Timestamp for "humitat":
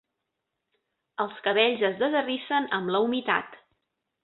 3.11-3.57